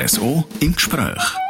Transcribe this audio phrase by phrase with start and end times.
[0.00, 1.49] RSO im Gespräch.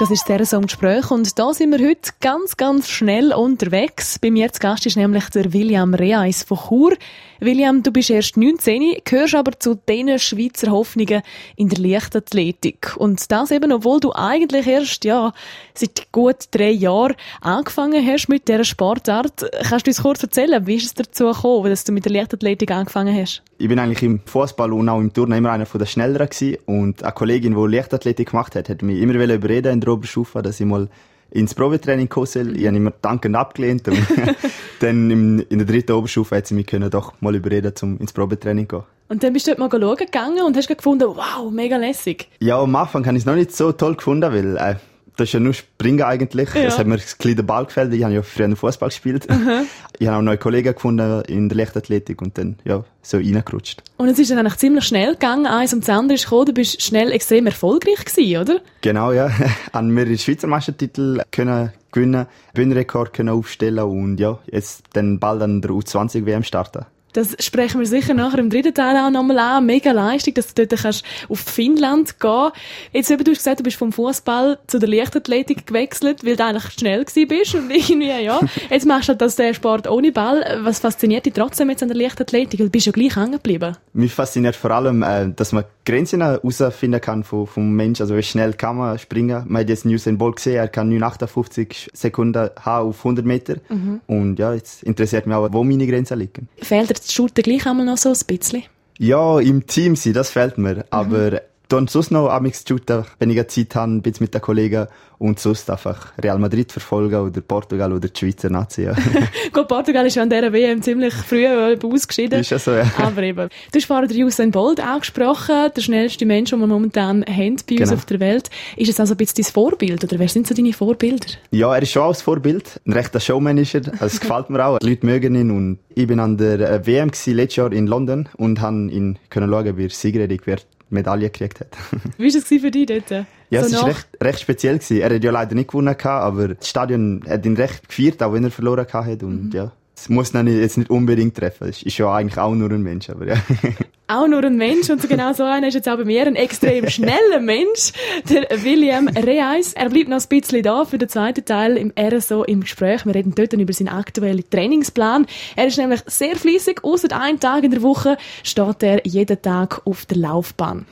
[0.00, 4.18] Das ist sehr so im Gespräch und da sind wir heute ganz, ganz schnell unterwegs.
[4.18, 6.96] Bei mir zu Gast ist nämlich der William Reis von Chur.
[7.38, 11.22] William, du bist erst 19, gehörst aber zu den Schweizer Hoffnungen
[11.56, 12.96] in der Leichtathletik.
[12.96, 15.32] Und das eben, obwohl du eigentlich erst, ja,
[15.74, 19.50] seit gut drei Jahren angefangen hast mit dieser Sportart.
[19.68, 22.70] Kannst du uns kurz erzählen, wie ist es dazu gekommen, dass du mit der Leichtathletik
[22.70, 23.42] angefangen hast?
[23.56, 26.56] Ich bin eigentlich im Fußball und auch im Turnen immer einer der Schnelleren gewesen.
[26.66, 30.66] Und eine Kollegin, die Leichtathletik gemacht hat, hat mich immer überreden der Oberstufe, dass ich
[30.66, 30.88] mal
[31.30, 32.56] ins Probetraining kommen soll.
[32.56, 33.86] Ich habe immer dankend abgelehnt.
[33.88, 33.98] Und
[34.80, 38.68] dann in der dritten Oberstufe hat sie mich können doch mal überreden, um ins Probetraining
[38.68, 38.84] zu gehen.
[39.08, 42.28] Und dann bist du dort mal schauen gegangen und hast gefunden, wow, mega lässig.
[42.38, 44.76] Ja, am Anfang habe ich es noch nicht so toll gefunden, weil äh,
[45.20, 46.54] das ist ja nur Springen eigentlich.
[46.54, 46.62] Ja.
[46.62, 47.92] Es hat mir ein kleiner Ball gefällt.
[47.92, 49.28] Ich habe ja früher Fußball gespielt.
[49.28, 49.66] Mhm.
[49.98, 53.82] Ich habe auch neue Kollegen gefunden in der Leichtathletik und dann, ja, so reingerutscht.
[53.98, 55.46] Und es ist dann eigentlich ziemlich schnell gegangen.
[55.46, 56.46] Eins und das andere ist gekommen.
[56.46, 58.60] Du bist schnell extrem erfolgreich gewesen, oder?
[58.80, 59.30] Genau, ja.
[59.72, 65.60] An mir Schweizer Meistertitel können gewinnen, Bühnenrekord können aufstellen und ja, jetzt dann bald an
[65.60, 66.86] der U20 WM starten.
[67.12, 69.66] Das sprechen wir sicher nachher im dritten Teil auch nochmal an.
[69.66, 72.50] Mega Leistung, dass du dort kannst auf Finnland gehen
[72.92, 76.44] Jetzt eben, du hast gesagt, du bist vom Fußball zu der Leichtathletik gewechselt, weil du
[76.44, 78.40] eigentlich schnell gewesen bist und irgendwie, ja.
[78.68, 80.60] Jetzt machst du halt das der Sport ohne Ball.
[80.62, 82.60] Was fasziniert dich trotzdem jetzt an der Leichtathletik?
[82.60, 83.76] Du bist ja gleich hängen geblieben.
[83.92, 88.00] Mich fasziniert vor allem, äh, dass man Grenzen herausfinden kann vom, vom Mensch.
[88.00, 89.44] Also wie schnell kann man springen.
[89.48, 93.56] Man hat jetzt Usain Bolt gesehen, er kann 59 Sekunden haben auf 100 Meter.
[93.68, 94.00] Mhm.
[94.06, 96.48] Und ja, jetzt interessiert mich auch, wo meine Grenzen liegen.
[96.62, 98.64] Fehlt das Shooter gleich einmal noch so ein bisschen?
[98.98, 100.84] Ja, im Team sein, das fehlt mir.
[100.90, 101.40] Aber
[101.72, 104.86] dann sonst noch amix shooten, wenn ich Zeit habe, ein bisschen mit den Kollegen
[105.18, 108.84] und sonst einfach Real Madrid verfolgen oder Portugal oder die Schweizer Nazi.
[108.84, 108.94] Ja.
[109.52, 112.40] Gut, Portugal ist ja an dieser WM ziemlich früh ausgeschieden.
[112.40, 112.90] Ist ja so, ja.
[112.96, 113.48] Aber eben.
[113.70, 117.44] Du hast vorhin den Usain Bolt angesprochen, der schnellste Mensch, den wir momentan haben bei
[117.46, 117.92] uns genau.
[117.92, 118.50] auf der Welt.
[118.76, 121.26] Ist es also ein bisschen dein Vorbild oder wer sind so deine Vorbilder?
[121.50, 122.80] Ja, er ist schon als Vorbild.
[122.86, 123.82] Ein rechter Showman ist er.
[123.92, 124.78] Also, es gefällt mir auch.
[124.78, 128.28] Die Leute mögen ihn und ich bin an der äh, WM letztes Jahr in London
[128.38, 131.68] und habe ihn können schauen, wie er siegreich wird Medaille gekriegt hat.
[132.18, 133.26] Wie war es für dich dort?
[133.50, 134.78] Ja, so es war recht, recht speziell.
[134.78, 135.00] Gewesen.
[135.00, 138.44] Er hat ja leider nicht gewonnen, aber das Stadion hat ihn recht gefeiert, auch wenn
[138.44, 139.22] er verloren hat.
[139.22, 139.50] Und mhm.
[139.52, 141.68] ja, es muss ihn jetzt nicht unbedingt treffen.
[141.68, 143.36] Es ist ja eigentlich auch nur ein Mensch, aber ja.
[144.10, 146.88] auch nur ein Mensch und genau so einer ist jetzt auch bei mir ein extrem
[146.88, 147.92] schneller Mensch,
[148.28, 149.72] der William Reis.
[149.74, 153.06] Er bleibt noch ein bisschen da für den zweiten Teil im RSO im Gespräch.
[153.06, 155.26] Wir reden dort über seinen aktuellen Trainingsplan.
[155.56, 156.82] Er ist nämlich sehr fließig.
[156.82, 160.86] Außer einen Tag in der Woche steht er jeden Tag auf der Laufbahn.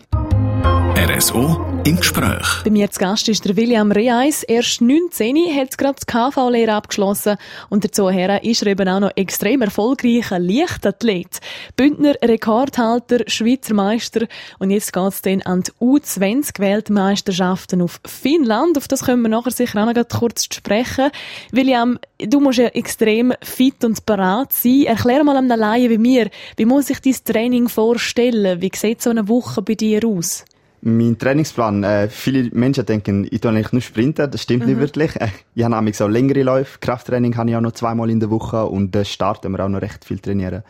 [0.99, 2.65] RSO im Gespräch.
[2.65, 4.43] Bei mir zu Gast ist der William Reis.
[4.43, 7.37] Erst 19, hat gerade die KV-Lehre abgeschlossen
[7.69, 11.39] und dazu ist er eben auch noch extrem erfolgreicher Leichtathlet.
[11.77, 14.27] Bündner Rekordhalter, Schweizer Meister
[14.59, 18.77] und jetzt geht es dann an die U20-Weltmeisterschaften auf Finnland.
[18.77, 21.13] Auf das können wir nachher sicher auch noch kurz sprechen.
[21.53, 24.87] William, du musst ja extrem fit und parat sein.
[24.87, 28.61] Erklär mal einem Laien wie mir, wie muss ich dein Training vorstellen?
[28.61, 30.45] Wie sieht so eine Woche bei dir aus?
[30.81, 34.71] Mein Trainingsplan, äh, viele Menschen denken, ich tue eigentlich nur Sprinten, das stimmt mhm.
[34.71, 35.17] nicht wirklich.
[35.17, 38.31] Äh, ich habe nämlich auch längere Läufe, Krafttraining habe ich auch noch zweimal in der
[38.31, 40.63] Woche und da starten wir auch noch recht viel trainieren.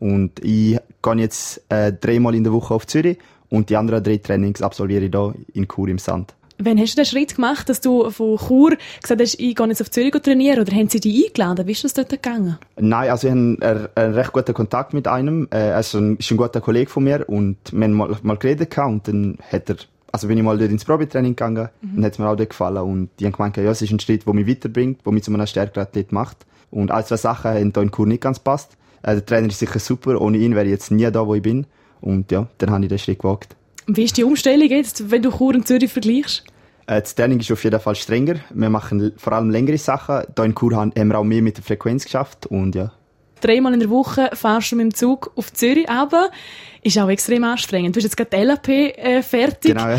[0.00, 4.18] Und ich gehe jetzt äh, dreimal in der Woche auf Zürich und die anderen drei
[4.18, 6.34] Trainings absolviere ich hier in Chur im Sand.
[6.64, 9.82] Wann hast du den Schritt gemacht, dass du von Chur gesagt hast, ich gehe jetzt
[9.82, 11.66] auf Zürich trainieren oder haben sie dich eingeladen?
[11.66, 12.58] Wie ist das dort gegangen?
[12.76, 15.46] Nein, also ich habe einen, recht guten Kontakt mit einem.
[15.50, 19.06] Äh, also ist ein guter Kollege von mir und wir haben mal, mal geredet und
[19.06, 19.76] dann hat er
[20.10, 21.98] also bin ich mal dort ins Probetraining gegangen mhm.
[21.98, 24.24] und hat mir auch dort gefallen und die haben gemeint, ja, es ist ein Schritt,
[24.24, 27.72] der mich weiterbringt, der mich zu einem stärkeren Athlet macht und all zwei Sachen haben
[27.74, 28.76] hier in Chur nicht ganz passt.
[29.02, 31.42] Äh, der Trainer ist sicher super, ohne ihn wäre ich jetzt nie da, wo ich
[31.42, 31.66] bin
[32.00, 33.56] und ja, dann habe ich den Schritt gewagt.
[33.88, 36.44] Wie ist die Umstellung jetzt, wenn du Chur und Zürich vergleichst?
[36.86, 38.36] Äh, das Training ist auf jeden Fall strenger.
[38.50, 40.22] Wir machen vor allem längere Sachen.
[40.36, 42.92] Hier in Chur haben wir auch mehr mit der Frequenz geschafft und ja.
[43.40, 46.30] Dreimal in der Woche fahrst du mit dem Zug auf Zürich aber
[46.82, 47.96] ist auch extrem anstrengend.
[47.96, 49.72] Du hast jetzt gerade die LAP äh, fertig.
[49.72, 49.98] Genau, ja.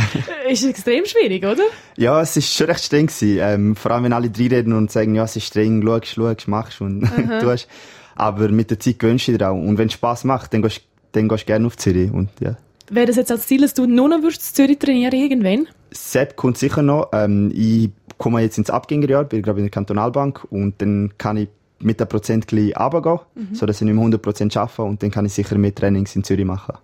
[0.50, 1.64] ist extrem schwierig, oder?
[1.98, 3.40] Ja, es ist schon recht streng gewesen.
[3.42, 6.48] Ähm, vor allem, wenn alle drei reden und sagen, ja, es ist streng, schaust, schaust,
[6.48, 7.02] machst und
[7.42, 7.68] tust.
[8.16, 9.56] Aber mit der Zeit gewöhnst du dich auch.
[9.56, 10.82] Und wenn es Spass macht, dann gehst,
[11.12, 12.56] dann gehst du gerne auf Zürich und ja.
[12.90, 15.68] Wäre das jetzt als Ziel, dass du nur noch würdest Zürich trainieren irgendwann?
[15.96, 17.10] Sepp kommt sicher noch.
[17.14, 21.50] Ähm, ich komme jetzt ins Abgängerjahr, bin gerade in der Kantonalbank und dann kann ich
[21.80, 23.56] mit der Prozent gleich runtergehen, mhm.
[23.56, 26.46] sodass ich nicht mehr 100% arbeite und dann kann ich sicher mehr Trainings in Zürich
[26.46, 26.76] machen.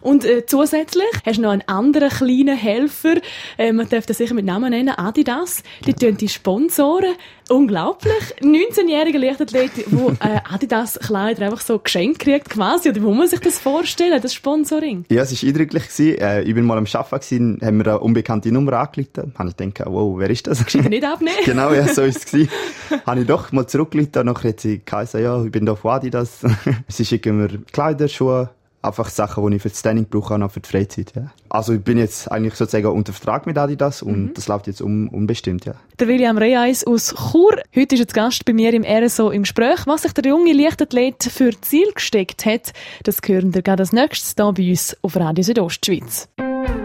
[0.00, 3.16] Und äh, zusätzlich hast du noch einen anderen kleinen Helfer,
[3.58, 5.62] äh, man darf das sicher mit Namen nennen, Adidas.
[5.86, 7.14] Die tun die Sponsoren.
[7.48, 8.12] Unglaublich.
[8.40, 12.90] 19-jährige Leichtathlet, wo äh, Adidas Kleider einfach so geschenkt kriegt quasi.
[12.90, 15.04] Oder wo muss man sich das vorstellen, das Sponsoring?
[15.10, 15.82] Ja, es war eindrücklich.
[15.88, 16.18] Gewesen.
[16.18, 19.34] Äh, ich bin mal am Arbeiten, haben wir eine unbekannte Nummer angerufen.
[19.36, 20.64] Habe ich gedacht, wow, wer ist das?
[20.64, 21.36] Geschenkt nicht abnehmen?
[21.44, 22.48] genau, ja, so ist es.
[23.06, 26.40] Habe ich doch mal zurückgerufen, nachher hat sie gesagt, ja, ich bin da von Adidas.
[26.88, 28.50] sie schicken mir Kleider, Schuhe,
[28.82, 31.12] einfach Sachen, die ich für das Training brauche, auch für die Freizeit.
[31.14, 31.32] Ja.
[31.48, 34.34] Also ich bin jetzt eigentlich sozusagen unter Vertrag mit Adidas und mhm.
[34.34, 35.64] das läuft jetzt um, unbestimmt.
[35.64, 35.74] Ja.
[35.98, 39.86] Der William Reis aus Chur, heute ist jetzt Gast bei mir im RSO im Gespräch.
[39.86, 42.72] Was sich der junge Leichtathlet für Ziel gesteckt hat,
[43.02, 46.28] das hören wir gerade als nächstes hier bei uns auf Radio Südostschweiz.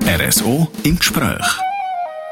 [0.06, 1.60] RSO im Gespräch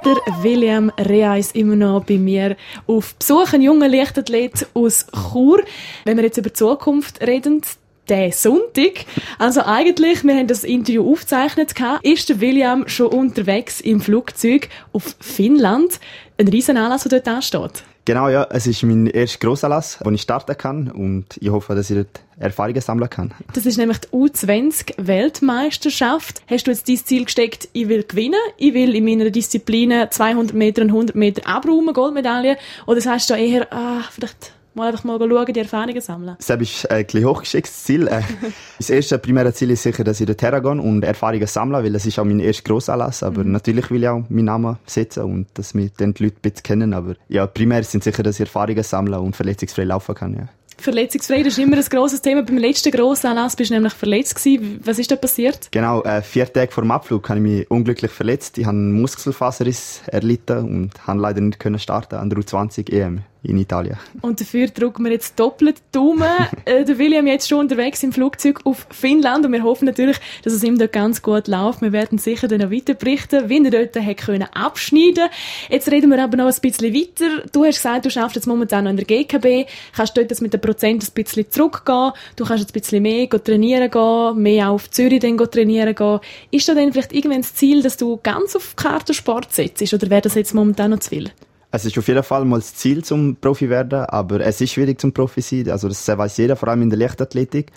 [0.04, 2.58] der William Reis immer noch bei mir
[2.88, 5.64] auf Besuch, ein junger Leichtathlet aus Chur.
[6.04, 7.62] Wenn wir jetzt über die Zukunft reden,
[8.10, 9.06] der Sonntag.
[9.40, 15.16] Also eigentlich, wir haben das Interview aufgezeichnet, ist der William schon unterwegs im Flugzeug auf
[15.20, 16.00] Finnland.
[16.38, 17.84] Ein Riesenanlass, der dort ansteht.
[18.06, 18.46] Genau, ja.
[18.50, 22.20] Es ist mein erster Grossanlass, wo ich starten kann und ich hoffe, dass ich dort
[22.38, 23.34] Erfahrungen sammeln kann.
[23.54, 26.42] Das ist nämlich die U20-Weltmeisterschaft.
[26.48, 30.54] Hast du jetzt dein Ziel gesteckt, ich will gewinnen, ich will in meiner Disziplin 200
[30.54, 32.58] Meter und 100 Meter abräumen, Goldmedaille?
[32.88, 36.36] Oder sagst du eher, ah, vielleicht mal einfach mal schauen, die Erfahrungen sammeln.
[36.38, 38.08] Das ist ein bisschen hochgeschicktes Ziel.
[38.08, 38.22] Äh,
[38.78, 42.06] das erste primäre Ziel ist sicher, dass ich dorthin gehe und Erfahrungen sammle, weil das
[42.06, 43.24] ist auch mein erster Grossanlass.
[43.24, 43.52] Aber mhm.
[43.52, 46.64] natürlich will ich auch meinen Namen setzen und dass mich dann die Leute ein bisschen
[46.64, 46.94] kennen.
[46.94, 50.36] Aber ja, primär sind sicher, dass ich Erfahrungen sammle und verletzungsfrei laufen kann.
[50.36, 50.50] Ja.
[50.78, 52.44] Verletzungsfrei, das ist immer ein grosses Thema.
[52.44, 54.82] Beim letzten Grossanlass bist du nämlich verletzt gewesen.
[54.84, 55.70] Was ist da passiert?
[55.72, 58.58] Genau, äh, vier Tage vor dem Abflug habe ich mich unglücklich verletzt.
[58.58, 63.22] Ich habe einen Muskelfaserriss erlitten und habe leider nicht können starten an der U20 EM
[63.44, 63.98] in Italien.
[64.22, 66.28] Und dafür drücken wir jetzt doppelt Daumen.
[66.66, 70.54] äh, der William jetzt schon unterwegs im Flugzeug auf Finnland und wir hoffen natürlich, dass
[70.54, 71.82] es ihm dort ganz gut läuft.
[71.82, 75.28] Wir werden sicher dann noch weiter berichten, wie er dort hat können abschneiden
[75.70, 77.44] Jetzt reden wir aber noch ein bisschen weiter.
[77.52, 80.54] Du hast gesagt, du schaffst jetzt momentan noch in der GKB, kannst dort jetzt mit
[80.54, 84.90] den Prozent ein bisschen zurückgehen, du kannst jetzt ein bisschen mehr trainieren gehen, mehr auf
[84.90, 86.20] Zürich dann trainieren gehen.
[86.52, 90.22] Ist da dann vielleicht irgendwann das Ziel, dass du ganz auf Kartensport setzt oder wäre
[90.22, 91.32] das jetzt momentan noch zu viel?
[91.76, 95.02] Es ist auf jeden Fall mal das Ziel zum Profi werden, aber es ist schwierig
[95.02, 95.72] zum Profi sein.
[95.72, 97.72] Also das weiß jeder, vor allem in der Leichtathletik.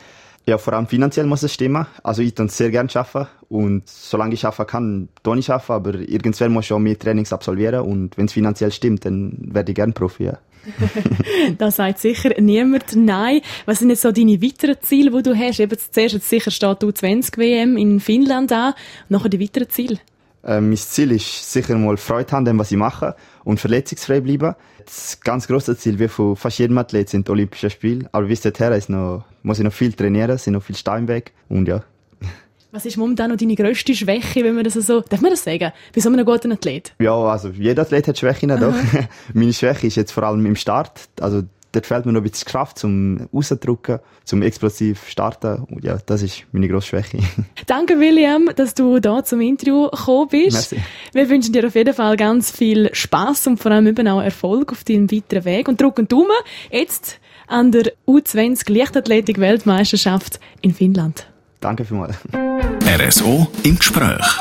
[0.45, 1.87] Ja, vor allem finanziell muss es stimmen.
[2.03, 5.95] Also ich tue sehr gerne arbeiten und solange ich arbeiten kann, tue ich arbeiten, aber
[5.95, 9.77] irgendwann muss ich auch mehr Trainings absolvieren und wenn es finanziell stimmt, dann werde ich
[9.77, 10.25] gerne Profi.
[10.25, 10.39] Ja.
[11.57, 13.41] da sagt sicher niemand Nein.
[13.65, 15.59] Was sind jetzt so deine weiteren Ziele, die du hast?
[15.59, 18.75] Eben zuerst jetzt sicher steht U20 WM in Finnland an,
[19.09, 19.97] nachher die weiteren Ziele.
[20.47, 24.55] Äh, mein Ziel ist sicher mal Freude haben, dem, was ich mache und verletzungsfrei bleiben.
[24.85, 28.09] Das ganz große Ziel, wie von fast jedem Athlet, sind die Olympischen Spiele.
[28.13, 31.33] Aber bis dahin ist noch, muss ich noch viel trainieren, sind noch viel Steine weg
[31.49, 31.83] und ja.
[32.71, 35.73] Was ist momentan noch deine grösste Schwäche, wenn man das so, darf man das sagen?
[35.93, 36.93] Bei so einem guten Athlet?
[37.01, 38.75] Ja, also jeder Athlet hat Schwächen, doch.
[39.35, 41.09] Meine Schwäche ist jetzt vor allem im Start.
[41.21, 41.43] Also
[41.73, 45.65] dort fehlt mir noch ein bisschen Kraft zum rauszudrücken, zum explosiv starten.
[45.65, 47.19] Und ja, das ist meine grosse Schwäche.
[47.67, 50.73] Danke, William, dass du da zum Interview gekommen bist.
[50.73, 50.87] Merci.
[51.13, 54.73] Wir wünschen dir auf jeden Fall ganz viel Spaß und vor allem eben auch Erfolg
[54.73, 56.31] auf deinem weiteren Weg und drücken Daumen
[56.71, 61.27] jetzt an der U20 Leichtathletik Weltmeisterschaft in Finnland.
[61.61, 62.17] Danke vielmals.
[62.85, 64.41] RSO im Gespräch.